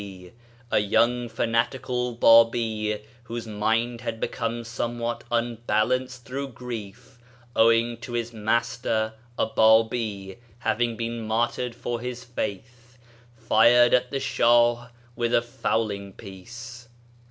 D., 0.01 0.31
a 0.71 0.79
young 0.79 1.29
fanatical 1.29 2.13
Babi 2.15 3.03
whose 3.25 3.45
mind 3.45 4.01
had 4.01 4.19
become 4.19 4.63
somewhat 4.63 5.23
unbalanced 5.29 6.25
through 6.25 6.47
grief— 6.47 7.19
owing 7.55 7.97
to 7.97 8.13
his 8.13 8.33
master, 8.33 9.13
a 9.37 9.45
Babi, 9.45 10.37
having 10.57 10.97
been 10.97 11.21
martyred 11.21 11.75
for 11.75 11.99
his 11.99 12.23
faith— 12.23 12.97
fired 13.47 13.93
at 13.93 14.09
the 14.09 14.19
Shah 14.19 14.89
with 15.15 15.35
a 15.35 15.41
fowling 15.43 16.13
piece. 16.13 16.87